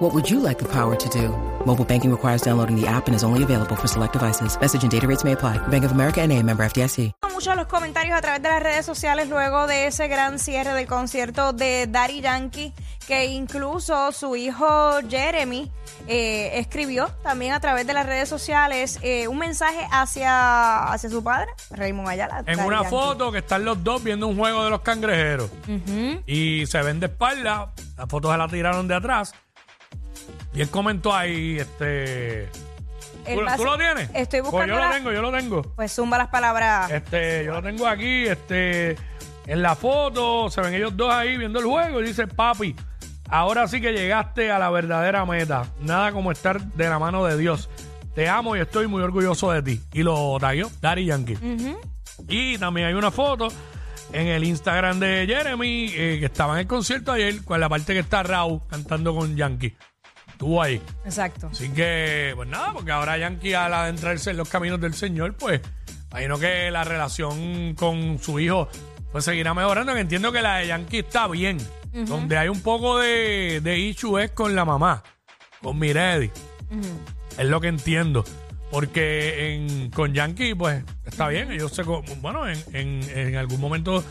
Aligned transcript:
What 0.00 0.14
would 0.14 0.30
you 0.30 0.40
like 0.40 0.58
the 0.58 0.68
power 0.68 0.96
to 0.96 1.08
do? 1.10 1.28
Mobile 1.66 1.84
banking 1.84 2.10
requires 2.10 2.40
downloading 2.40 2.74
the 2.74 2.86
app 2.88 3.06
and 3.06 3.14
is 3.14 3.22
only 3.22 3.42
available 3.42 3.76
for 3.76 3.86
select 3.86 4.14
devices. 4.14 4.58
Message 4.58 4.82
and 4.82 4.90
data 4.90 5.06
rates 5.06 5.24
may 5.24 5.32
apply. 5.32 5.58
Bank 5.68 5.84
of 5.84 5.92
America 5.92 6.22
and 6.22 6.32
a 6.32 6.42
member 6.42 6.64
FDIC. 6.64 7.12
Muchos 7.34 7.54
los 7.56 7.66
comentarios 7.66 8.16
a 8.16 8.20
través 8.22 8.42
de 8.42 8.48
las 8.48 8.62
redes 8.62 8.86
sociales 8.86 9.28
luego 9.28 9.66
de 9.66 9.86
ese 9.86 10.08
gran 10.08 10.38
cierre 10.38 10.72
del 10.72 10.86
concierto 10.86 11.52
de 11.52 11.86
Daddy 11.86 12.20
Yankee, 12.22 12.72
que 13.06 13.26
incluso 13.26 14.10
su 14.12 14.36
hijo 14.36 15.00
Jeremy 15.08 15.70
eh, 16.06 16.58
escribió 16.58 17.08
también 17.22 17.52
a 17.52 17.60
través 17.60 17.86
de 17.86 17.92
las 17.94 18.04
redes 18.06 18.28
sociales 18.28 18.98
eh, 19.02 19.26
un 19.28 19.38
mensaje 19.38 19.86
hacia, 19.90 20.84
hacia 20.92 21.08
su 21.10 21.22
padre, 21.22 21.48
Raymond 21.70 22.08
Ayala. 22.08 22.38
En 22.46 22.56
Daddy 22.56 22.68
una 22.68 22.76
Yankee. 22.82 22.90
foto 22.90 23.32
que 23.32 23.38
están 23.38 23.64
los 23.66 23.82
dos 23.84 24.02
viendo 24.02 24.26
un 24.28 24.36
juego 24.38 24.64
de 24.64 24.70
los 24.70 24.80
cangrejeros. 24.80 25.50
Y 26.26 26.64
se 26.66 26.82
ven 26.82 27.00
de 27.00 27.06
espalda. 27.06 27.72
La 27.98 28.06
foto 28.06 28.30
se 28.32 28.38
la 28.38 28.48
tiraron 28.48 28.88
de 28.88 28.94
atrás. 28.94 29.34
Y 30.54 30.60
él 30.62 30.70
comentó 30.70 31.14
ahí, 31.14 31.58
este. 31.58 32.48
¿Tú, 33.24 33.40
tú 33.56 33.64
lo 33.64 33.76
tienes? 33.76 34.10
Estoy 34.14 34.40
Pues 34.40 34.50
buscando 34.52 34.74
yo 34.74 34.84
lo 34.84 34.90
tengo, 34.90 35.12
yo 35.12 35.22
lo 35.22 35.32
tengo. 35.32 35.62
Pues 35.62 35.92
zumba 35.94 36.18
las 36.18 36.28
palabras. 36.28 36.90
Este, 36.90 37.44
yo 37.44 37.52
lo 37.52 37.62
tengo 37.62 37.86
aquí, 37.86 38.24
este, 38.26 38.96
en 39.46 39.62
la 39.62 39.74
foto, 39.76 40.50
se 40.50 40.60
ven 40.60 40.74
ellos 40.74 40.96
dos 40.96 41.12
ahí 41.12 41.36
viendo 41.36 41.58
el 41.60 41.66
juego 41.66 42.00
y 42.00 42.06
dice, 42.06 42.26
papi, 42.26 42.74
ahora 43.28 43.68
sí 43.68 43.80
que 43.80 43.92
llegaste 43.92 44.50
a 44.50 44.58
la 44.58 44.70
verdadera 44.70 45.24
meta. 45.26 45.66
Nada 45.80 46.12
como 46.12 46.32
estar 46.32 46.60
de 46.60 46.88
la 46.88 46.98
mano 46.98 47.24
de 47.24 47.36
Dios. 47.36 47.68
Te 48.14 48.28
amo 48.28 48.56
y 48.56 48.60
estoy 48.60 48.86
muy 48.86 49.02
orgulloso 49.02 49.52
de 49.52 49.62
ti. 49.62 49.80
Y 49.92 50.02
lo 50.02 50.38
taguió 50.40 50.70
Daddy 50.80 51.04
Yankee. 51.04 51.38
Y 52.28 52.58
también 52.58 52.88
hay 52.88 52.94
una 52.94 53.10
foto 53.10 53.48
en 54.12 54.26
el 54.26 54.44
Instagram 54.44 54.98
de 54.98 55.24
Jeremy, 55.28 55.86
eh, 55.94 56.16
que 56.18 56.26
estaba 56.26 56.54
en 56.54 56.60
el 56.60 56.66
concierto 56.66 57.12
ayer, 57.12 57.44
con 57.44 57.60
la 57.60 57.68
parte 57.68 57.92
que 57.92 58.00
está 58.00 58.22
Raúl 58.22 58.62
cantando 58.68 59.14
con 59.14 59.36
Yankee. 59.36 59.76
Estuvo 60.40 60.62
ahí. 60.62 60.80
Exacto. 61.04 61.50
Así 61.52 61.68
que, 61.68 62.32
pues 62.34 62.48
nada, 62.48 62.72
porque 62.72 62.90
ahora 62.90 63.18
Yankee 63.18 63.52
al 63.52 63.74
adentrarse 63.74 64.30
en 64.30 64.38
los 64.38 64.48
caminos 64.48 64.80
del 64.80 64.94
Señor, 64.94 65.34
pues 65.34 65.60
imagino 66.10 66.38
que 66.38 66.70
la 66.70 66.82
relación 66.82 67.74
con 67.74 68.18
su 68.18 68.40
hijo 68.40 68.66
pues 69.12 69.26
seguirá 69.26 69.52
mejorando. 69.52 69.92
Que 69.92 70.00
entiendo 70.00 70.32
que 70.32 70.40
la 70.40 70.56
de 70.56 70.68
Yankee 70.68 71.00
está 71.00 71.28
bien. 71.28 71.58
Donde 71.92 72.38
hay 72.38 72.48
un 72.48 72.62
poco 72.62 72.98
de, 73.00 73.60
de 73.62 73.78
issue 73.80 74.16
es 74.16 74.30
con 74.30 74.54
la 74.54 74.64
mamá, 74.64 75.02
con 75.60 75.78
Miredi. 75.78 76.30
Es 77.36 77.46
lo 77.46 77.60
que 77.60 77.68
entiendo. 77.68 78.24
Porque 78.70 79.56
en, 79.56 79.90
con 79.90 80.14
Yankee, 80.14 80.54
pues 80.54 80.82
está 81.04 81.28
bien. 81.28 81.52
Ellos 81.52 81.70
se. 81.70 81.82
Bueno, 81.82 82.48
en, 82.48 82.58
en, 82.72 83.02
en 83.14 83.36
algún 83.36 83.60
momento 83.60 84.02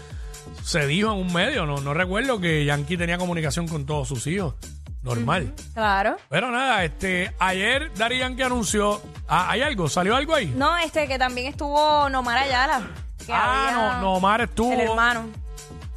se 0.64 0.86
dijo 0.86 1.12
en 1.12 1.22
un 1.22 1.34
medio, 1.34 1.66
no, 1.66 1.78
no 1.82 1.94
recuerdo 1.96 2.40
que 2.40 2.66
Yankee 2.66 2.98
tenía 2.98 3.18
comunicación 3.18 3.68
con 3.68 3.88
todos 3.88 4.08
sus 4.08 4.28
hijos. 4.28 4.54
Normal. 5.02 5.54
Claro. 5.74 6.18
Pero 6.30 6.52
nada, 6.52 6.84
este, 6.84 7.34
ayer 7.40 7.92
Dari 7.96 8.20
Yankee 8.20 8.44
anunció, 8.44 9.02
ah, 9.28 9.50
¿hay 9.50 9.62
algo? 9.62 9.88
¿Salió 9.88 10.16
algo 10.16 10.36
ahí? 10.36 10.54
No, 10.56 10.78
este 10.78 11.08
que 11.08 11.18
también 11.18 11.48
estuvo 11.48 12.10
Nomar 12.10 12.38
Ayala. 12.38 12.82
que 13.26 13.32
ah, 13.34 13.68
había- 13.70 13.94
no, 13.96 14.02
no, 14.02 14.14
Omar 14.16 14.42
estuvo, 14.42 14.74
El 14.74 14.82
hermano. 14.82 15.26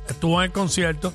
estuvo 0.08 0.40
en 0.40 0.44
el 0.46 0.52
concierto. 0.52 1.12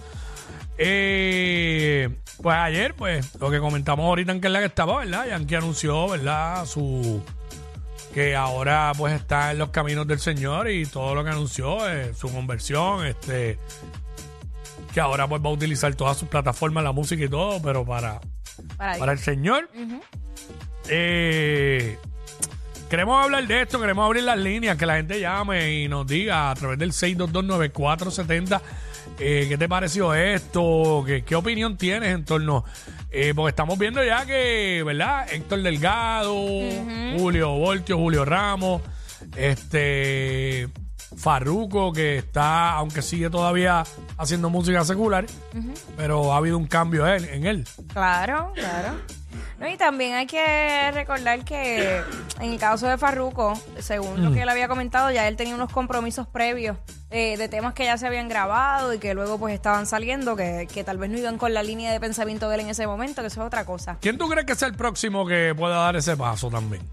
Eh, 0.80 2.10
pues 2.42 2.56
ayer, 2.58 2.94
pues, 2.94 3.34
lo 3.40 3.50
que 3.50 3.60
comentamos 3.60 4.06
ahorita 4.06 4.32
en 4.32 4.42
que 4.42 4.48
es 4.48 4.54
la 4.54 4.60
que 4.60 4.66
estaba, 4.66 5.00
¿verdad? 5.00 5.26
Yankee 5.28 5.56
anunció, 5.56 6.08
¿verdad? 6.10 6.66
Su 6.66 7.24
que 8.14 8.36
ahora 8.36 8.94
pues 8.98 9.14
está 9.14 9.52
en 9.52 9.60
los 9.60 9.70
caminos 9.70 10.08
del 10.08 10.20
Señor 10.20 10.70
y 10.72 10.86
todo 10.88 11.14
lo 11.14 11.24
que 11.24 11.30
anunció, 11.30 11.88
eh, 11.88 12.14
su 12.16 12.32
conversión, 12.34 13.06
este 13.06 13.60
que 14.98 15.02
ahora 15.02 15.28
pues 15.28 15.44
va 15.44 15.50
a 15.50 15.54
utilizar 15.54 15.94
todas 15.94 16.18
sus 16.18 16.28
plataformas, 16.28 16.84
la 16.84 16.92
música 16.92 17.24
y 17.24 17.30
todo, 17.30 17.62
pero 17.62 17.86
para, 17.86 18.20
Para 18.78 18.98
para 18.98 19.12
el 19.12 19.20
Señor. 19.20 19.70
Eh, 20.90 22.00
queremos 22.90 23.24
hablar 23.24 23.46
de 23.46 23.62
esto, 23.62 23.80
queremos 23.80 24.04
abrir 24.08 24.24
las 24.24 24.40
líneas, 24.40 24.76
que 24.76 24.88
la 24.88 24.96
gente 24.96 25.20
llame 25.20 25.72
y 25.84 25.88
nos 25.88 26.08
diga 26.08 26.50
a 26.50 26.56
través 26.56 26.80
del 26.80 26.94
6229470 26.94 28.60
eh, 29.20 29.46
qué 29.48 29.56
te 29.56 29.70
pareció 29.70 30.16
esto, 30.16 31.04
qué, 31.06 31.24
qué 31.24 31.36
opinión 31.36 31.78
tienes 31.78 32.16
en 32.16 32.26
torno. 32.26 32.66
eh, 33.12 33.34
porque 33.36 33.50
estamos 33.50 33.78
viendo 33.78 34.04
ya 34.04 34.26
que, 34.26 34.82
¿verdad? 34.84 35.32
Héctor 35.32 35.62
Delgado, 35.62 36.34
Julio 37.20 37.52
Voltio, 37.52 37.98
Julio 37.98 38.26
Ramos, 38.26 38.82
este. 39.36 40.70
Farruco, 41.18 41.92
que 41.92 42.18
está, 42.18 42.72
aunque 42.74 43.02
sigue 43.02 43.30
todavía 43.30 43.84
haciendo 44.18 44.50
música 44.50 44.84
secular, 44.86 45.26
pero 45.96 46.34
ha 46.34 46.38
habido 46.38 46.58
un 46.58 46.68
cambio 46.68 47.08
en, 47.08 47.26
en 47.26 47.46
él. 47.46 47.68
Claro, 47.92 48.52
claro. 48.56 48.94
No, 49.60 49.68
y 49.68 49.76
también 49.76 50.14
hay 50.14 50.28
que 50.28 50.92
recordar 50.94 51.44
que 51.44 51.98
en 52.40 52.52
el 52.54 52.60
caso 52.60 52.88
de 52.88 52.98
Farruko, 52.98 53.60
según 53.80 54.22
Mm. 54.22 54.24
lo 54.26 54.32
que 54.32 54.42
él 54.44 54.50
había 54.50 54.68
comentado, 54.68 55.10
ya 55.12 55.28
él 55.28 55.36
tenía 55.36 55.56
unos 55.56 55.72
compromisos 55.72 56.28
previos 56.28 56.78
eh, 57.10 57.38
de 57.38 57.48
temas 57.50 57.74
que 57.74 57.86
ya 57.86 57.98
se 57.98 58.06
habían 58.06 58.30
grabado 58.30 58.94
y 58.94 59.00
que 59.00 59.16
luego 59.16 59.40
pues 59.40 59.54
estaban 59.56 59.88
saliendo, 59.88 60.36
que, 60.36 60.68
que 60.72 60.84
tal 60.84 61.00
vez 61.00 61.10
no 61.10 61.18
iban 61.18 61.38
con 61.40 61.54
la 61.56 61.64
línea 61.64 61.92
de 61.92 62.00
pensamiento 62.00 62.50
de 62.50 62.56
él 62.56 62.62
en 62.62 62.70
ese 62.70 62.86
momento, 62.86 63.22
que 63.22 63.28
eso 63.28 63.42
es 63.42 63.48
otra 63.48 63.66
cosa. 63.66 63.98
¿Quién 64.00 64.18
tú 64.20 64.30
crees 64.30 64.46
que 64.46 64.54
es 64.54 64.62
el 64.62 64.76
próximo 64.76 65.26
que 65.26 65.56
pueda 65.58 65.78
dar 65.78 65.96
ese 65.96 66.16
paso 66.16 66.50
también? 66.52 66.84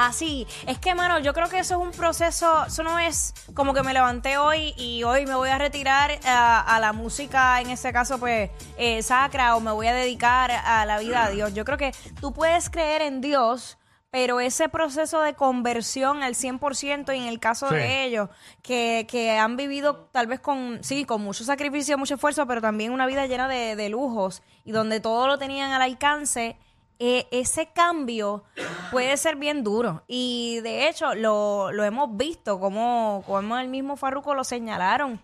Ah, 0.00 0.12
sí. 0.12 0.46
Es 0.66 0.78
que, 0.78 0.94
mano, 0.94 1.18
yo 1.18 1.34
creo 1.34 1.48
que 1.48 1.58
eso 1.58 1.74
es 1.74 1.80
un 1.80 1.90
proceso, 1.90 2.66
eso 2.66 2.82
no 2.84 3.00
es 3.00 3.34
como 3.54 3.74
que 3.74 3.82
me 3.82 3.92
levanté 3.92 4.38
hoy 4.38 4.72
y 4.76 5.02
hoy 5.02 5.26
me 5.26 5.34
voy 5.34 5.48
a 5.48 5.58
retirar 5.58 6.20
a, 6.24 6.60
a 6.60 6.78
la 6.78 6.92
música, 6.92 7.60
en 7.60 7.70
ese 7.70 7.92
caso, 7.92 8.18
pues, 8.18 8.48
eh, 8.76 9.02
sacra, 9.02 9.56
o 9.56 9.60
me 9.60 9.72
voy 9.72 9.88
a 9.88 9.94
dedicar 9.94 10.52
a 10.52 10.86
la 10.86 11.00
vida 11.00 11.24
a 11.24 11.30
Dios. 11.30 11.52
Yo 11.52 11.64
creo 11.64 11.78
que 11.78 11.92
tú 12.20 12.32
puedes 12.32 12.70
creer 12.70 13.02
en 13.02 13.20
Dios, 13.20 13.76
pero 14.10 14.38
ese 14.38 14.68
proceso 14.68 15.20
de 15.20 15.34
conversión 15.34 16.22
al 16.22 16.34
100% 16.36 17.12
y 17.12 17.18
en 17.18 17.24
el 17.26 17.40
caso 17.40 17.68
Sí. 17.68 17.74
de 17.74 18.04
ellos, 18.04 18.28
que, 18.62 19.04
que 19.10 19.36
han 19.36 19.56
vivido 19.56 20.08
tal 20.12 20.28
vez 20.28 20.38
con, 20.38 20.78
sí, 20.82 21.04
con 21.06 21.22
mucho 21.22 21.42
sacrificio, 21.42 21.98
mucho 21.98 22.14
esfuerzo, 22.14 22.46
pero 22.46 22.60
también 22.60 22.92
una 22.92 23.04
vida 23.06 23.26
llena 23.26 23.48
de, 23.48 23.74
de 23.74 23.88
lujos 23.88 24.42
y 24.64 24.70
donde 24.70 25.00
todo 25.00 25.26
lo 25.26 25.38
tenían 25.38 25.72
al 25.72 25.82
alcance, 25.82 26.56
eh, 26.98 27.26
ese 27.30 27.66
cambio 27.72 28.44
puede 28.90 29.16
ser 29.16 29.36
bien 29.36 29.62
duro. 29.64 30.02
Y 30.08 30.60
de 30.62 30.88
hecho, 30.88 31.14
lo, 31.14 31.70
lo 31.72 31.84
hemos 31.84 32.16
visto, 32.16 32.58
como, 32.60 33.22
como 33.26 33.56
el 33.58 33.68
mismo 33.68 33.96
Farruko 33.96 34.34
lo 34.34 34.44
señalaron. 34.44 35.20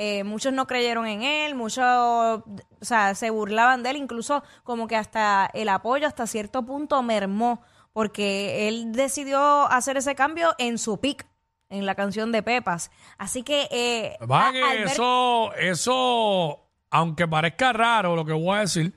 Eh, 0.00 0.22
muchos 0.22 0.52
no 0.52 0.66
creyeron 0.68 1.06
en 1.08 1.22
él, 1.24 1.56
muchos, 1.56 1.84
o 1.84 2.44
sea, 2.80 3.16
se 3.16 3.30
burlaban 3.30 3.82
de 3.82 3.90
él, 3.90 3.96
incluso 3.96 4.44
como 4.62 4.86
que 4.86 4.94
hasta 4.94 5.50
el 5.54 5.68
apoyo 5.68 6.06
hasta 6.06 6.28
cierto 6.28 6.64
punto 6.64 7.02
mermó, 7.02 7.62
porque 7.92 8.68
él 8.68 8.92
decidió 8.92 9.66
hacer 9.66 9.96
ese 9.96 10.14
cambio 10.14 10.54
en 10.58 10.78
su 10.78 11.00
pick, 11.00 11.26
en 11.68 11.84
la 11.84 11.96
canción 11.96 12.30
de 12.30 12.44
Pepas. 12.44 12.92
Así 13.18 13.42
que... 13.42 13.66
Eh, 13.72 14.16
Va 14.24 14.44
a- 14.44 14.46
al 14.46 14.52
que 14.52 14.60
ver- 14.62 14.86
eso, 14.86 15.52
eso, 15.54 16.68
aunque 16.90 17.26
parezca 17.26 17.72
raro 17.72 18.14
lo 18.14 18.24
que 18.24 18.32
voy 18.34 18.56
a 18.56 18.60
decir, 18.60 18.94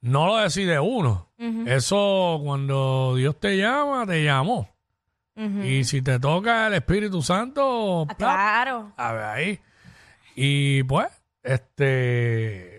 no 0.00 0.26
lo 0.26 0.36
decide 0.36 0.78
uno. 0.80 1.28
Eso 1.66 2.40
cuando 2.42 3.14
Dios 3.16 3.38
te 3.38 3.56
llama, 3.56 4.06
te 4.06 4.22
llamó. 4.24 4.68
Y 5.36 5.84
si 5.84 6.02
te 6.02 6.18
toca 6.18 6.66
el 6.66 6.74
Espíritu 6.74 7.22
Santo, 7.22 8.02
Ah, 8.08 8.14
plap, 8.16 8.18
claro. 8.18 8.92
a 8.96 9.12
ver 9.12 9.22
ahí. 9.22 9.60
Y 10.34 10.82
pues, 10.82 11.06
este, 11.44 12.78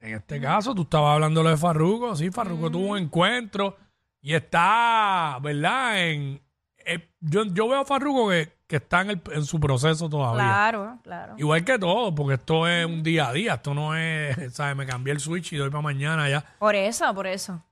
en 0.00 0.14
este 0.14 0.40
caso, 0.40 0.74
tú 0.74 0.82
estabas 0.82 1.14
hablando 1.14 1.42
de 1.42 1.56
Farruko, 1.58 2.16
sí, 2.16 2.30
Farruko 2.30 2.70
tuvo 2.70 2.92
un 2.92 2.98
encuentro 2.98 3.76
y 4.22 4.32
está, 4.34 5.38
¿verdad? 5.42 6.06
En, 6.08 6.40
eh, 6.86 7.06
yo, 7.20 7.44
yo 7.46 7.68
veo 7.68 7.80
a 7.80 7.84
Farruko 7.84 8.30
que, 8.30 8.55
que 8.66 8.76
está 8.76 9.02
en, 9.02 9.10
el- 9.10 9.22
en 9.32 9.44
su 9.44 9.60
proceso 9.60 10.08
todavía. 10.08 10.42
Claro, 10.42 10.98
claro. 11.02 11.34
Igual 11.38 11.64
que 11.64 11.78
todo, 11.78 12.14
porque 12.14 12.34
esto 12.34 12.66
es 12.66 12.84
un 12.86 13.02
día 13.02 13.28
a 13.28 13.32
día, 13.32 13.54
esto 13.54 13.74
no 13.74 13.94
es, 13.96 14.36
¿sabes? 14.54 14.74
Me 14.76 14.86
cambié 14.86 15.12
el 15.12 15.20
switch 15.20 15.52
y 15.52 15.56
doy 15.56 15.70
para 15.70 15.82
mañana 15.82 16.28
ya. 16.28 16.44
Por 16.58 16.74
eso, 16.74 17.14
por 17.14 17.26
eso. 17.26 17.62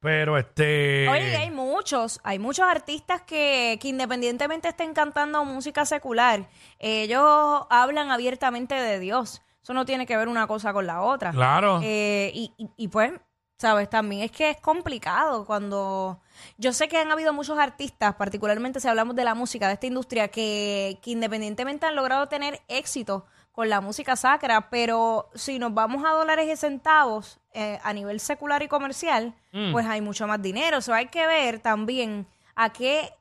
Pero 0.00 0.36
este... 0.36 1.08
Oye, 1.08 1.36
hay 1.36 1.50
muchos, 1.52 2.20
hay 2.24 2.40
muchos 2.40 2.66
artistas 2.66 3.22
que, 3.22 3.78
que 3.80 3.86
independientemente 3.88 4.68
estén 4.68 4.94
cantando 4.94 5.44
música 5.44 5.84
secular, 5.84 6.48
ellos 6.80 7.62
hablan 7.70 8.10
abiertamente 8.10 8.74
de 8.74 8.98
Dios. 8.98 9.42
Eso 9.62 9.74
no 9.74 9.84
tiene 9.84 10.04
que 10.06 10.16
ver 10.16 10.26
una 10.26 10.48
cosa 10.48 10.72
con 10.72 10.88
la 10.88 11.02
otra. 11.02 11.30
Claro. 11.30 11.78
Eh, 11.84 12.32
y, 12.34 12.52
y- 12.58 12.70
y 12.76 12.88
pues, 12.88 13.12
¿Sabes? 13.58 13.88
También 13.88 14.22
es 14.22 14.32
que 14.32 14.50
es 14.50 14.56
complicado 14.58 15.44
cuando... 15.44 16.20
Yo 16.58 16.72
sé 16.72 16.88
que 16.88 16.98
han 16.98 17.12
habido 17.12 17.32
muchos 17.32 17.58
artistas, 17.58 18.16
particularmente 18.16 18.80
si 18.80 18.88
hablamos 18.88 19.14
de 19.14 19.24
la 19.24 19.34
música, 19.34 19.68
de 19.68 19.74
esta 19.74 19.86
industria, 19.86 20.28
que, 20.28 20.98
que 21.02 21.10
independientemente 21.12 21.86
han 21.86 21.94
logrado 21.94 22.28
tener 22.28 22.60
éxito 22.66 23.24
con 23.52 23.68
la 23.68 23.80
música 23.80 24.16
sacra, 24.16 24.70
pero 24.70 25.30
si 25.34 25.58
nos 25.58 25.74
vamos 25.74 26.04
a 26.04 26.10
dólares 26.10 26.48
y 26.50 26.56
centavos 26.56 27.38
eh, 27.52 27.78
a 27.84 27.92
nivel 27.92 28.18
secular 28.18 28.62
y 28.62 28.68
comercial, 28.68 29.34
pues 29.72 29.86
hay 29.86 30.00
mucho 30.00 30.26
más 30.26 30.40
dinero. 30.40 30.78
O 30.78 30.80
sea, 30.80 30.96
hay 30.96 31.08
que 31.08 31.26
ver 31.26 31.60
también 31.60 32.26
a 32.54 32.72
qué 32.72 33.12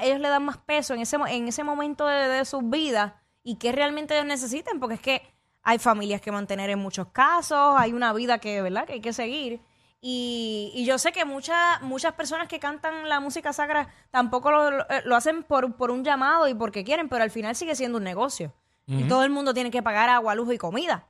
ellos 0.00 0.20
le 0.20 0.28
dan 0.28 0.44
más 0.44 0.58
peso 0.58 0.94
en 0.94 1.00
ese, 1.00 1.16
en 1.16 1.48
ese 1.48 1.64
momento 1.64 2.06
de, 2.06 2.28
de 2.28 2.44
sus 2.44 2.68
vidas 2.70 3.12
y 3.42 3.56
qué 3.56 3.72
realmente 3.72 4.14
ellos 4.14 4.26
necesitan, 4.26 4.78
porque 4.78 4.94
es 4.94 5.00
que 5.00 5.22
hay 5.62 5.78
familias 5.78 6.20
que 6.20 6.30
mantener 6.30 6.70
en 6.70 6.78
muchos 6.78 7.08
casos, 7.08 7.74
hay 7.76 7.92
una 7.92 8.12
vida 8.12 8.38
que, 8.38 8.62
¿verdad? 8.62 8.86
que 8.86 8.94
hay 8.94 9.00
que 9.00 9.12
seguir. 9.12 9.60
Y, 10.02 10.72
y 10.74 10.86
yo 10.86 10.96
sé 10.98 11.12
que 11.12 11.26
muchas 11.26 11.82
muchas 11.82 12.14
personas 12.14 12.48
que 12.48 12.58
cantan 12.58 13.06
la 13.08 13.20
música 13.20 13.52
sacra 13.52 13.88
tampoco 14.10 14.50
lo, 14.50 14.70
lo- 14.70 14.86
lo 15.04 15.16
hacen 15.16 15.42
por, 15.42 15.76
por 15.76 15.90
un 15.90 16.04
llamado 16.04 16.48
y 16.48 16.54
porque 16.54 16.84
quieren, 16.84 17.08
pero 17.10 17.22
al 17.22 17.30
final 17.30 17.54
sigue 17.54 17.74
siendo 17.74 17.98
un 17.98 18.04
negocio. 18.04 18.54
Y 18.86 19.04
todo 19.04 19.22
el 19.22 19.30
mundo 19.30 19.54
tiene 19.54 19.70
que 19.70 19.84
pagar 19.84 20.08
agua, 20.08 20.34
luz 20.34 20.52
y 20.52 20.58
comida. 20.58 21.06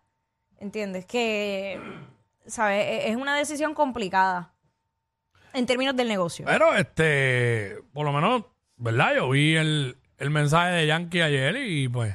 ¿Entiendes? 0.59 1.07
Que, 1.07 1.81
¿sabes? 2.47 2.85
E- 2.85 3.09
Es 3.11 3.17
una 3.17 3.35
decisión 3.37 3.73
complicada 3.73 4.53
en 5.55 5.65
términos 5.65 5.97
del 5.97 6.09
negocio. 6.09 6.45
Pero, 6.47 6.75
este, 6.77 7.79
por 7.95 8.05
lo 8.05 8.13
menos, 8.13 8.45
¿verdad? 8.77 9.15
Yo 9.17 9.31
vi 9.31 9.57
el, 9.57 9.97
el 10.19 10.29
mensaje 10.29 10.73
de 10.73 10.87
Yankee 10.89 11.23
ayer 11.23 11.57
y 11.57 11.89
pues... 11.89 12.15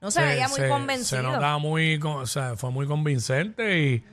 No 0.00 0.12
se, 0.12 0.22
veía 0.22 0.46
muy 0.46 0.60
se- 0.60 0.68
convencido. 0.68 1.22
Se 1.22 1.26
notaba 1.26 1.58
muy, 1.58 1.98
o 2.04 2.26
sea, 2.26 2.54
fue 2.56 2.70
muy 2.70 2.86
convincente 2.86 3.80
y, 3.80 4.04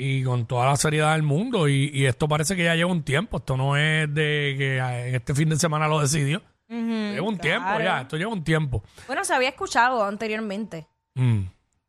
y 0.00 0.22
con 0.22 0.46
toda 0.46 0.66
la 0.66 0.76
seriedad 0.76 1.12
del 1.14 1.24
mundo. 1.24 1.68
Y, 1.68 1.90
y 1.92 2.06
esto 2.06 2.28
parece 2.28 2.54
que 2.54 2.62
ya 2.64 2.76
lleva 2.76 2.90
un 2.90 3.02
tiempo. 3.02 3.38
Esto 3.38 3.56
no 3.56 3.76
es 3.76 4.12
de 4.14 4.54
que 4.56 4.78
en 4.78 5.14
este 5.16 5.34
fin 5.34 5.48
de 5.48 5.56
semana 5.56 5.88
lo 5.88 6.00
decidió. 6.00 6.40
Ujú, 6.68 7.12
lleva 7.12 7.26
un 7.28 7.38
tiempo 7.38 7.80
ya. 7.80 8.02
Esto 8.02 8.16
lleva 8.16 8.32
un 8.32 8.44
tiempo. 8.44 8.84
Bueno, 9.08 9.24
se 9.24 9.34
había 9.34 9.48
escuchado 9.48 10.04
anteriormente. 10.04 10.86
Mm. 11.14 11.40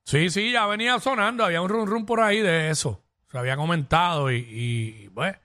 Sí, 0.04 0.32
sí, 0.32 0.52
ya 0.52 0.66
venía 0.66 1.00
sonando. 1.00 1.46
Había 1.46 1.62
un 1.62 1.70
rum 1.70 1.86
rum 1.88 2.06
por 2.06 2.20
ahí 2.20 2.40
de 2.40 2.72
eso. 2.72 3.04
Se 3.32 3.38
había 3.38 3.56
comentado 3.56 4.32
y, 4.32 4.38
y 4.38 5.10
pues, 5.14 5.36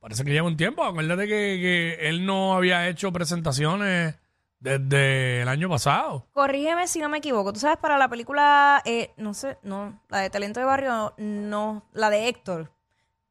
parece 0.00 0.24
que 0.24 0.32
lleva 0.32 0.48
un 0.48 0.56
tiempo. 0.56 0.82
Acuérdate 0.82 1.28
que, 1.28 1.96
que 1.98 2.08
él 2.08 2.26
no 2.26 2.54
había 2.56 2.88
hecho 2.88 3.12
presentaciones 3.12 4.16
desde 4.60 5.42
el 5.42 5.48
año 5.48 5.68
pasado. 5.68 6.26
Corrígeme 6.32 6.86
si 6.86 7.00
no 7.00 7.08
me 7.08 7.18
equivoco. 7.18 7.52
Tú 7.52 7.60
sabes, 7.60 7.78
para 7.78 7.98
la 7.98 8.08
película, 8.08 8.82
eh, 8.84 9.12
no 9.16 9.34
sé, 9.34 9.58
no, 9.62 9.98
la 10.08 10.18
de 10.18 10.30
Talento 10.30 10.60
de 10.60 10.66
Barrio, 10.66 11.14
no, 11.16 11.82
la 11.92 12.10
de 12.10 12.28
Héctor. 12.28 12.70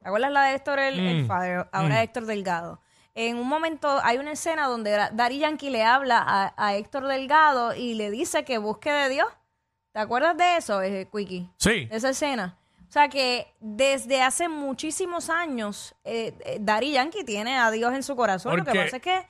¿Te 0.02 0.08
acuerdas 0.08 0.32
la 0.32 0.44
de 0.46 0.56
Héctor 0.56 0.80
el, 0.80 1.00
el 1.00 1.24
Mm, 1.24 1.28
Father? 1.28 1.68
Ahora 1.72 2.02
Héctor 2.04 2.26
Delgado. 2.26 2.82
En 3.16 3.38
un 3.38 3.48
momento 3.48 4.00
hay 4.04 4.18
una 4.18 4.32
escena 4.32 4.68
donde 4.68 4.92
Da- 4.92 5.10
Daddy 5.12 5.40
Yankee 5.40 5.70
le 5.70 5.84
habla 5.84 6.24
a, 6.26 6.54
a 6.58 6.76
Héctor 6.76 7.06
Delgado 7.08 7.76
y 7.76 7.94
le 7.96 8.10
dice 8.12 8.44
que 8.46 8.58
busque 8.60 8.92
de 8.92 9.10
Dios. 9.10 9.28
¿Te 9.92 10.00
acuerdas 10.00 10.38
de 10.38 10.58
eso, 10.58 10.82
eh, 10.82 11.08
Quickie? 11.12 11.50
Sí. 11.58 11.86
de 11.86 11.96
esa 11.98 12.12
escena. 12.12 12.58
O 12.88 12.92
sea 12.92 13.10
que 13.10 13.54
desde 13.60 14.22
hace 14.22 14.48
muchísimos 14.48 15.30
años, 15.30 15.94
eh, 16.06 16.34
eh, 16.46 16.58
Daddy 16.62 16.94
Yankee 16.94 17.24
tiene 17.24 17.58
a 17.60 17.70
Dios 17.72 17.94
en 17.94 18.02
su 18.04 18.16
corazón. 18.16 18.56
Lo 18.58 18.64
que 18.64 18.72
pasa 18.74 18.96
es 18.98 19.02
que, 19.02 19.28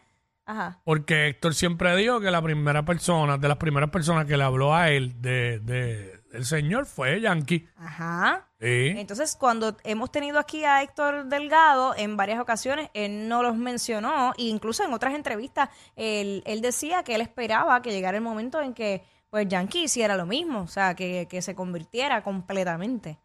ajá, 0.49 0.79
Porque 0.83 1.27
Héctor 1.27 1.53
siempre 1.53 1.95
dijo 1.95 2.19
que 2.19 2.31
la 2.31 2.41
primera 2.41 2.83
persona, 2.83 3.37
de 3.37 3.47
las 3.47 3.57
primeras 3.57 3.89
personas 3.89 4.25
que 4.25 4.35
le 4.37 4.43
habló 4.43 4.73
a 4.75 4.89
él 4.89 5.21
de, 5.21 5.59
de- 5.59 6.19
del 6.31 6.45
Señor 6.45 6.85
fue 6.85 7.19
Yankee. 7.21 7.67
ajá. 7.77 8.45
Sí. 8.59 8.93
Entonces, 8.97 9.35
cuando 9.35 9.77
hemos 9.83 10.11
tenido 10.11 10.37
aquí 10.37 10.63
a 10.65 10.83
Héctor 10.83 11.25
Delgado 11.25 11.95
en 11.97 12.17
varias 12.17 12.39
ocasiones, 12.39 12.89
él 12.93 13.27
no 13.29 13.41
los 13.41 13.55
mencionó, 13.55 14.33
e 14.37 14.43
incluso 14.43 14.83
en 14.83 14.93
otras 14.93 15.15
entrevistas, 15.15 15.69
él, 15.95 16.43
él 16.45 16.59
decía 16.61 17.03
que 17.03 17.15
él 17.15 17.21
esperaba 17.21 17.81
que 17.81 17.91
llegara 17.91 18.17
el 18.17 18.23
momento 18.23 18.61
en 18.61 18.73
que 18.73 19.03
pues 19.29 19.47
Yankee 19.47 19.83
hiciera 19.83 20.17
lo 20.17 20.25
mismo, 20.25 20.61
o 20.61 20.67
sea, 20.67 20.93
que, 20.95 21.27
que 21.29 21.41
se 21.41 21.55
convirtiera 21.55 22.21
completamente. 22.23 23.17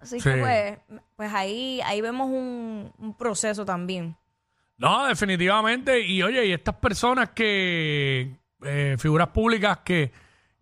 Así 0.00 0.16
que 0.20 0.32
Sí. 0.34 0.40
pues, 0.40 0.78
pues 1.16 1.32
ahí, 1.32 1.80
ahí 1.84 2.00
vemos 2.00 2.28
un, 2.28 2.92
un 2.98 3.14
proceso 3.16 3.64
también. 3.64 4.16
No, 4.80 5.06
definitivamente. 5.06 6.00
Y 6.00 6.22
oye, 6.22 6.46
y 6.46 6.52
estas 6.52 6.74
personas 6.76 7.30
que, 7.30 8.34
eh, 8.62 8.96
figuras 8.98 9.28
públicas 9.28 9.80
que, 9.84 10.10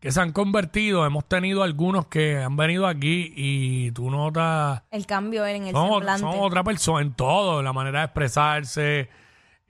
que 0.00 0.10
se 0.10 0.20
han 0.20 0.32
convertido, 0.32 1.06
hemos 1.06 1.28
tenido 1.28 1.62
algunos 1.62 2.06
que 2.06 2.36
han 2.36 2.56
venido 2.56 2.88
aquí 2.88 3.32
y 3.36 3.92
tú 3.92 4.10
notas, 4.10 4.82
El 4.90 5.06
cambio 5.06 5.46
en 5.46 5.68
el 5.68 5.72
son, 5.72 5.90
semblante. 5.90 6.20
son 6.20 6.34
otra 6.40 6.64
persona 6.64 7.00
en 7.00 7.12
todo, 7.14 7.60
en 7.60 7.64
la 7.64 7.72
manera 7.72 8.00
de 8.00 8.04
expresarse, 8.06 9.08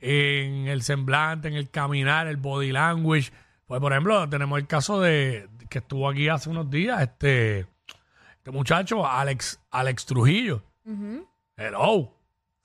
en 0.00 0.66
el 0.66 0.82
semblante, 0.82 1.48
en 1.48 1.54
el 1.54 1.68
caminar, 1.68 2.26
el 2.26 2.38
body 2.38 2.72
language. 2.72 3.30
Pues, 3.66 3.80
por 3.82 3.92
ejemplo, 3.92 4.26
tenemos 4.30 4.58
el 4.58 4.66
caso 4.66 4.98
de 4.98 5.46
que 5.68 5.80
estuvo 5.80 6.08
aquí 6.08 6.28
hace 6.30 6.48
unos 6.48 6.70
días, 6.70 7.02
este, 7.02 7.66
este 8.38 8.50
muchacho, 8.50 9.06
Alex, 9.06 9.60
Alex 9.70 10.06
Trujillo. 10.06 10.62
Hello. 11.54 12.14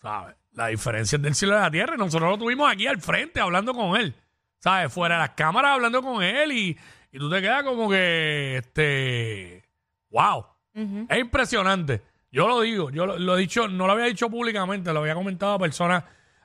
¿Sabes? 0.01 0.35
La 0.53 0.67
diferencia 0.67 1.15
es 1.15 1.21
del 1.21 1.35
cielo 1.35 1.53
y 1.53 1.57
de 1.57 1.61
la 1.61 1.71
tierra. 1.71 1.95
Y 1.95 1.97
nosotros 1.97 2.29
lo 2.29 2.37
tuvimos 2.37 2.71
aquí 2.71 2.87
al 2.87 3.01
frente 3.01 3.39
hablando 3.39 3.73
con 3.73 3.95
él. 3.99 4.15
¿Sabes? 4.59 4.93
Fuera 4.93 5.15
de 5.15 5.21
las 5.21 5.31
cámaras 5.31 5.73
hablando 5.73 6.01
con 6.01 6.23
él 6.23 6.51
y, 6.51 6.77
y 7.11 7.17
tú 7.17 7.29
te 7.29 7.41
quedas 7.41 7.63
como 7.63 7.89
que, 7.89 8.57
este, 8.57 9.63
wow. 10.09 10.45
Es 11.09 11.19
impresionante. 11.19 12.01
Yo 12.31 12.47
lo 12.47 12.61
digo, 12.61 12.89
yo 12.89 13.05
lo, 13.05 13.19
lo 13.19 13.37
he 13.37 13.41
dicho, 13.41 13.67
no 13.67 13.85
lo 13.85 13.93
había 13.93 14.05
dicho 14.05 14.29
públicamente, 14.29 14.91
lo 14.91 15.01
había 15.01 15.13
comentado 15.13 15.53
a 15.53 15.59
personas 15.59 16.03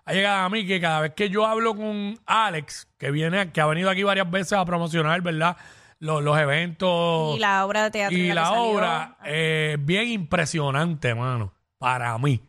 ha 0.09 0.15
llegado 0.15 0.47
a 0.47 0.49
mí 0.49 0.67
que 0.67 0.81
cada 0.81 1.03
vez 1.03 1.13
que 1.13 1.29
yo 1.29 1.45
hablo 1.45 1.77
con 1.77 2.19
Alex, 2.25 2.89
que 2.97 3.11
viene, 3.11 3.53
que 3.53 3.61
ha 3.61 3.67
venido 3.67 3.91
aquí 3.91 4.03
varias 4.03 4.31
veces 4.31 4.55
a 4.55 4.65
promocionar, 4.65 5.21
¿verdad? 5.21 5.59
Los, 5.99 6.23
los 6.23 6.39
eventos 6.39 7.37
Y 7.37 7.39
la 7.39 7.67
obra 7.67 7.85
de 7.85 7.91
teatro. 7.91 8.17
y 8.17 8.33
la 8.33 8.53
obra 8.53 9.19
es 9.23 9.85
bien 9.85 10.09
impresionante, 10.09 11.15
mano, 11.15 11.53
para 11.77 12.17
mí. 12.17 12.41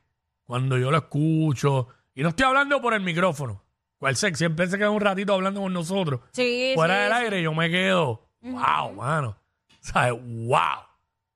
Cuando 0.49 0.79
yo 0.79 0.89
lo 0.89 0.97
escucho. 0.97 1.89
Y 2.15 2.23
no 2.23 2.29
estoy 2.29 2.47
hablando 2.47 2.81
por 2.81 2.95
el 2.95 3.01
micrófono. 3.01 3.63
Cual 3.99 4.15
sé, 4.15 4.33
siempre 4.33 4.65
se 4.65 4.79
queda 4.79 4.89
un 4.89 4.99
ratito 4.99 5.31
hablando 5.31 5.61
con 5.61 5.71
nosotros. 5.71 6.21
Sí, 6.31 6.71
Fuera 6.73 6.95
sí, 6.95 7.01
del 7.03 7.11
sí. 7.11 7.23
aire 7.23 7.41
yo 7.43 7.53
me 7.53 7.69
quedo. 7.69 8.27
Wow, 8.41 8.93
mano. 8.95 9.37
¿Sabes? 9.79 10.13
Wow. 10.19 10.57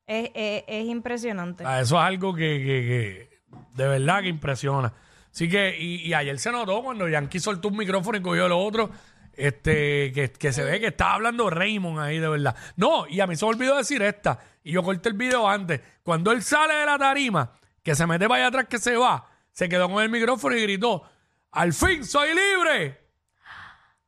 Es, 0.07 0.31
es- 0.33 0.63
es 0.67 0.85
impresionante. 0.87 1.63
O 1.63 1.67
sea, 1.67 1.79
eso 1.81 1.95
es 1.99 2.01
algo 2.03 2.33
que, 2.33 2.41
que- 2.57 3.29
que 3.53 3.61
de 3.75 3.87
verdad 3.87 4.23
que 4.23 4.29
impresiona. 4.29 4.91
Así 5.31 5.47
que, 5.47 5.77
y, 5.79 6.07
y 6.07 6.13
ayer 6.15 6.39
se 6.39 6.51
notó 6.51 6.81
cuando 6.81 7.07
Yankee 7.07 7.39
soltó 7.39 7.67
un 7.67 7.77
micrófono 7.77 8.17
y 8.17 8.21
cogió 8.23 8.47
el 8.47 8.51
otro, 8.51 8.89
este, 9.35 10.11
que, 10.11 10.31
que 10.31 10.51
se 10.51 10.63
ve 10.63 10.79
que 10.79 10.87
estaba 10.87 11.13
hablando 11.13 11.51
Raymond 11.51 11.99
ahí 11.99 12.17
de 12.17 12.29
verdad. 12.29 12.55
No, 12.77 13.05
y 13.07 13.19
a 13.19 13.27
mí 13.27 13.35
se 13.35 13.45
me 13.45 13.49
olvidó 13.51 13.77
decir 13.77 14.01
esta, 14.01 14.39
y 14.63 14.71
yo 14.71 14.81
corté 14.81 15.09
el 15.09 15.15
video 15.15 15.47
antes. 15.47 15.81
Cuando 16.01 16.31
él 16.31 16.41
sale 16.41 16.73
de 16.73 16.85
la 16.87 16.97
tarima, 16.97 17.51
que 17.83 17.95
se 17.95 18.07
mete 18.07 18.27
para 18.27 18.35
allá 18.41 18.47
atrás 18.47 18.67
que 18.69 18.79
se 18.79 18.95
va, 18.95 19.29
se 19.51 19.69
quedó 19.69 19.89
con 19.89 20.01
el 20.01 20.09
micrófono 20.09 20.55
y 20.55 20.61
gritó, 20.63 21.03
¡Al 21.51 21.73
fin 21.73 22.03
soy 22.03 22.29
libre! 22.29 22.99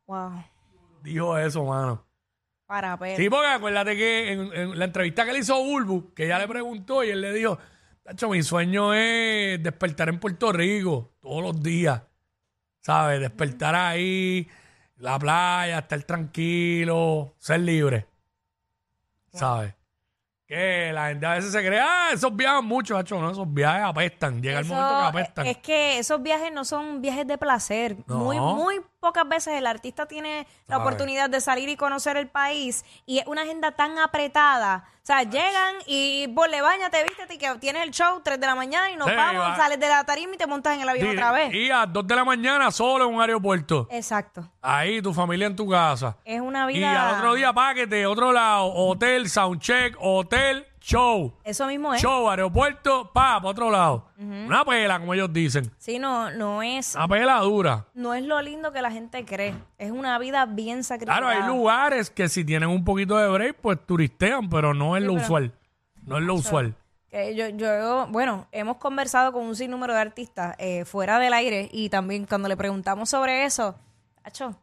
Wow. 0.07 0.43
Dijo 1.03 1.37
eso, 1.37 1.63
mano. 1.63 2.05
Para 2.65 2.97
ver. 2.97 3.17
Sí, 3.17 3.29
porque 3.29 3.47
acuérdate 3.47 3.95
que 3.95 4.31
en, 4.31 4.53
en 4.53 4.79
la 4.79 4.85
entrevista 4.85 5.25
que 5.25 5.33
le 5.33 5.39
hizo 5.39 5.61
Bulbu, 5.63 6.13
que 6.15 6.25
ella 6.25 6.39
le 6.39 6.47
preguntó 6.47 7.03
y 7.03 7.11
él 7.11 7.21
le 7.21 7.31
dijo, 7.33 7.59
Tacho, 8.01 8.29
mi 8.29 8.41
sueño 8.41 8.93
es 8.93 9.61
despertar 9.61 10.09
en 10.09 10.19
Puerto 10.19 10.51
Rico 10.51 11.15
todos 11.21 11.43
los 11.43 11.61
días. 11.61 12.01
¿Sabes? 12.81 13.19
Despertar 13.19 13.75
ahí, 13.75 14.47
la 14.97 15.17
playa, 15.19 15.79
estar 15.79 16.03
tranquilo, 16.03 17.35
ser 17.39 17.59
libre. 17.59 18.07
¿Sabes? 19.33 19.74
Que 20.47 20.91
la 20.93 21.07
gente 21.07 21.25
a 21.25 21.33
veces 21.33 21.51
se 21.51 21.65
cree, 21.65 21.79
ah, 21.79 22.09
esos 22.13 22.35
viajes 22.35 22.63
mucho, 22.63 22.93
Tacho, 22.95 23.19
no, 23.19 23.31
esos 23.31 23.51
viajes 23.51 23.83
apestan. 23.83 24.41
Llega 24.43 24.59
el 24.59 24.65
Eso- 24.65 24.75
momento 24.75 24.99
que 24.99 25.05
apestan. 25.19 25.45
Es 25.47 25.57
que 25.57 25.97
esos 25.97 26.21
viajes 26.21 26.51
no 26.53 26.63
son 26.63 27.01
viajes 27.01 27.25
de 27.25 27.37
placer. 27.39 27.97
No. 28.05 28.17
Muy, 28.19 28.39
muy 28.39 28.75
pocas 29.05 29.29
veces 29.29 29.53
el 29.53 29.67
artista 29.67 30.07
tiene 30.07 30.47
la 30.67 30.79
oportunidad 30.79 31.29
de 31.29 31.39
salir 31.39 31.69
y 31.69 31.75
conocer 31.77 32.17
el 32.17 32.27
país 32.27 32.83
y 33.05 33.19
es 33.19 33.27
una 33.27 33.43
agenda 33.43 33.71
tan 33.71 33.99
apretada. 33.99 34.83
O 35.03 35.05
sea, 35.05 35.21
llegan 35.21 35.75
y 35.85 36.25
vos 36.29 36.49
le 36.49 36.59
bañate, 36.63 37.03
vístete 37.03 37.35
y 37.35 37.37
que 37.37 37.53
tienes 37.59 37.83
el 37.83 37.91
show 37.91 38.19
3 38.23 38.39
de 38.39 38.47
la 38.47 38.55
mañana 38.55 38.89
y 38.89 38.95
nos 38.95 39.07
Sí, 39.07 39.13
vamos, 39.15 39.43
va. 39.43 39.55
sales 39.55 39.79
de 39.79 39.87
la 39.87 40.03
tarima 40.03 40.33
y 40.33 40.37
te 40.37 40.47
montas 40.47 40.73
en 40.73 40.81
el 40.81 40.89
avión 40.89 41.11
otra 41.11 41.31
vez. 41.31 41.53
Y 41.53 41.69
a 41.69 41.85
dos 41.85 42.07
de 42.07 42.15
la 42.15 42.25
mañana 42.25 42.71
solo 42.71 43.07
en 43.07 43.13
un 43.13 43.21
aeropuerto. 43.21 43.87
Exacto. 43.91 44.49
Ahí, 44.63 45.03
tu 45.03 45.13
familia 45.13 45.45
en 45.45 45.55
tu 45.55 45.69
casa. 45.69 46.17
Es 46.25 46.41
una 46.41 46.65
vida... 46.65 46.79
Y 46.79 46.83
al 46.95 47.15
otro 47.17 47.35
día, 47.35 47.53
paquete, 47.53 48.07
otro 48.07 48.31
lado, 48.31 48.73
hotel, 48.73 49.29
soundcheck, 49.29 49.95
hotel, 49.99 50.65
show. 50.85 51.33
Eso 51.43 51.65
mismo 51.65 51.93
es. 51.93 52.01
Show, 52.01 52.29
aeropuerto, 52.29 53.11
pa, 53.11 53.37
para 53.37 53.49
otro 53.49 53.71
lado. 53.71 54.05
Una 54.17 54.63
pela, 54.63 54.99
como 54.99 55.13
ellos 55.13 55.33
dicen. 55.33 55.71
Sí, 55.77 55.97
no, 55.97 56.29
no 56.31 56.61
es... 56.61 56.95
Una 56.95 57.07
pela 57.07 57.39
dura. 57.39 57.87
No 57.95 58.13
es 58.13 58.23
lo 58.23 58.41
lindo 58.41 58.71
que 58.71 58.81
la 58.81 58.91
gente 58.91 59.25
cree. 59.25 59.55
Es 59.77 59.91
una 59.91 60.17
vida 60.19 60.45
bien 60.45 60.83
sacrificada. 60.83 61.19
Claro, 61.19 61.43
hay 61.43 61.47
lugares 61.47 62.09
que 62.09 62.29
si 62.29 62.45
tienen 62.45 62.69
un 62.69 62.85
poquito 62.85 63.17
de 63.17 63.27
break, 63.27 63.55
pues 63.61 63.79
turistean, 63.85 64.49
pero 64.49 64.73
no 64.73 64.95
es 64.95 65.03
lo 65.03 65.13
usual. 65.13 65.51
No 66.03 66.17
es 66.17 66.23
lo 66.23 66.35
usual. 66.35 66.75
Que 67.09 67.33
yo, 67.33 67.49
yo, 67.49 68.07
bueno, 68.09 68.47
hemos 68.51 68.77
conversado 68.77 69.31
con 69.31 69.43
un 69.43 69.55
sinnúmero 69.55 69.93
de 69.93 69.99
artistas 69.99 70.55
eh, 70.59 70.85
fuera 70.85 71.17
del 71.17 71.33
aire 71.33 71.69
y 71.71 71.89
también 71.89 72.25
cuando 72.25 72.47
le 72.47 72.57
preguntamos 72.57 73.09
sobre 73.09 73.45
eso, 73.45 73.75
Hacho, 74.23 74.55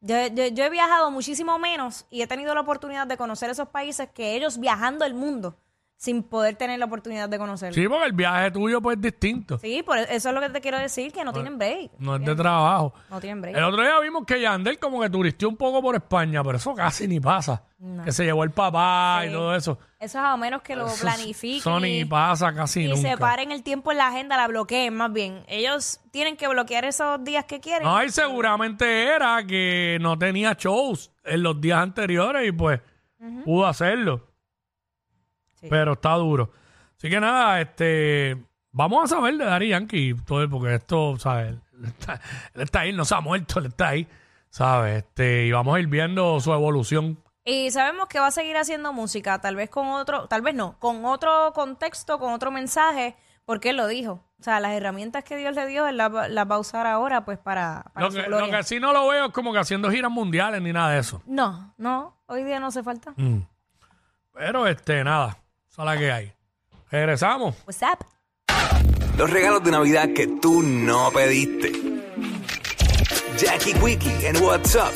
yo, 0.00 0.26
yo, 0.26 0.48
yo 0.48 0.64
he 0.64 0.70
viajado 0.70 1.10
muchísimo 1.10 1.58
menos 1.58 2.04
y 2.10 2.20
he 2.20 2.26
tenido 2.26 2.54
la 2.54 2.60
oportunidad 2.60 3.06
de 3.06 3.16
conocer 3.16 3.48
esos 3.48 3.68
países 3.68 4.08
que 4.12 4.34
ellos 4.34 4.58
viajando 4.58 5.04
el 5.04 5.14
mundo 5.14 5.56
sin 5.96 6.22
poder 6.22 6.56
tener 6.56 6.78
la 6.78 6.84
oportunidad 6.84 7.28
de 7.30 7.38
conocerlos. 7.38 7.74
Sí, 7.76 7.88
porque 7.88 8.04
el 8.06 8.12
viaje 8.12 8.50
tuyo 8.50 8.82
pues 8.82 8.96
es 8.96 9.02
distinto. 9.02 9.58
Sí, 9.58 9.82
por 9.82 9.96
e, 9.96 10.02
eso 10.14 10.28
es 10.28 10.34
lo 10.34 10.40
que 10.40 10.50
te 10.50 10.60
quiero 10.60 10.78
decir, 10.78 11.12
que 11.12 11.24
no 11.24 11.32
tienen 11.32 11.56
break. 11.56 11.92
No 11.98 12.16
es 12.16 12.24
de 12.24 12.34
trabajo. 12.34 12.92
No 13.08 13.20
tienen 13.20 13.40
break. 13.40 13.56
El 13.56 13.64
otro 13.64 13.80
día 13.82 13.98
vimos 14.00 14.24
que 14.26 14.38
Yandel 14.40 14.78
como 14.78 15.00
que 15.00 15.08
turistió 15.08 15.48
un 15.48 15.56
poco 15.56 15.80
por 15.80 15.94
España, 15.94 16.42
pero 16.44 16.58
eso 16.58 16.74
casi 16.74 17.08
ni 17.08 17.20
pasa. 17.20 17.62
Que 18.04 18.12
se 18.12 18.24
llevó 18.24 18.44
el 18.44 18.50
papá 18.50 19.22
y 19.26 19.30
todo 19.32 19.54
eso. 19.54 19.78
Eso 20.00 20.18
es 20.18 20.24
a 20.24 20.36
menos 20.38 20.62
que 20.62 20.74
lo 20.76 20.86
Eso 20.86 21.02
planifiquen. 21.02 21.58
Eso 21.58 21.80
ni 21.80 22.00
y- 22.00 22.04
pasa 22.04 22.54
casi 22.54 22.82
y 22.84 22.88
nunca. 22.88 23.00
separen 23.10 23.52
el 23.52 23.62
tiempo 23.62 23.92
en 23.92 23.98
la 23.98 24.08
agenda, 24.08 24.36
la 24.38 24.48
bloqueen 24.48 24.94
más 24.94 25.12
bien. 25.12 25.42
Ellos 25.48 26.00
tienen 26.10 26.36
que 26.36 26.48
bloquear 26.48 26.84
esos 26.86 27.22
días 27.24 27.44
que 27.44 27.60
quieren. 27.60 27.86
No, 27.86 28.02
y 28.02 28.10
seguramente 28.10 29.04
era 29.14 29.44
que 29.46 29.98
no 30.00 30.18
tenía 30.18 30.54
shows 30.58 31.10
en 31.24 31.42
los 31.42 31.60
días 31.60 31.78
anteriores 31.78 32.46
y 32.48 32.52
pues 32.52 32.80
pudo 33.44 33.66
hacerlo. 33.66 34.33
Sí. 35.64 35.68
Pero 35.70 35.94
está 35.94 36.12
duro. 36.14 36.50
Así 36.96 37.08
que 37.08 37.20
nada, 37.20 37.60
este 37.60 38.36
vamos 38.74 39.04
a 39.04 39.16
saber 39.16 39.36
de 39.38 39.44
Dari 39.44 39.68
Yankee, 39.68 40.14
todo, 40.26 40.48
porque 40.50 40.74
esto, 40.74 41.16
¿sabes? 41.18 41.54
Él 41.72 41.84
está, 41.86 42.20
él 42.54 42.62
está 42.62 42.80
ahí, 42.80 42.92
no 42.92 43.04
se 43.04 43.14
ha 43.14 43.20
muerto, 43.20 43.60
él 43.60 43.66
está 43.66 43.88
ahí, 43.88 44.06
¿sabes? 44.50 45.04
Este, 45.04 45.46
y 45.46 45.52
vamos 45.52 45.76
a 45.76 45.80
ir 45.80 45.86
viendo 45.86 46.38
su 46.40 46.52
evolución. 46.52 47.18
Y 47.44 47.70
sabemos 47.70 48.08
que 48.08 48.18
va 48.20 48.28
a 48.28 48.30
seguir 48.30 48.56
haciendo 48.56 48.92
música, 48.92 49.40
tal 49.40 49.56
vez 49.56 49.70
con 49.70 49.88
otro, 49.88 50.26
tal 50.28 50.42
vez 50.42 50.54
no, 50.54 50.78
con 50.78 51.04
otro 51.04 51.52
contexto, 51.54 52.18
con 52.18 52.32
otro 52.32 52.50
mensaje, 52.50 53.16
porque 53.44 53.70
él 53.70 53.76
lo 53.76 53.86
dijo. 53.86 54.24
O 54.40 54.42
sea, 54.42 54.60
las 54.60 54.72
herramientas 54.72 55.24
que 55.24 55.36
Dios 55.36 55.54
le 55.54 55.66
dio, 55.66 55.86
él 55.86 55.96
las 55.96 56.10
va, 56.10 56.54
a 56.54 56.58
usar 56.58 56.86
ahora, 56.86 57.24
pues, 57.24 57.38
para, 57.38 57.84
para 57.94 58.06
Lo 58.06 58.12
su 58.12 58.18
que, 58.18 58.24
gloria. 58.24 58.46
lo 58.46 58.52
que 58.52 58.62
sí 58.62 58.80
no 58.80 58.92
lo 58.92 59.08
veo 59.08 59.26
es 59.26 59.32
como 59.32 59.52
que 59.52 59.58
haciendo 59.58 59.90
giras 59.90 60.10
mundiales 60.10 60.60
ni 60.60 60.72
nada 60.72 60.90
de 60.90 60.98
eso. 61.00 61.22
No, 61.26 61.74
no, 61.78 62.22
hoy 62.26 62.44
día 62.44 62.60
no 62.60 62.66
hace 62.66 62.82
falta. 62.82 63.12
Mm. 63.16 63.40
Pero 64.32 64.66
este, 64.66 65.04
nada, 65.04 65.36
esa 65.74 65.82
es 65.82 65.86
la 65.86 65.98
que 65.98 66.12
hay. 66.12 66.32
Regresamos. 66.88 67.56
What's 67.66 67.82
up? 67.82 68.06
Los 69.18 69.28
regalos 69.28 69.64
de 69.64 69.72
Navidad 69.72 70.08
que 70.14 70.28
tú 70.40 70.62
no 70.62 71.10
pediste. 71.10 71.72
Jackie 73.36 73.74
Quickie 73.74 74.28
en 74.28 74.36
WhatsApp 74.40 74.92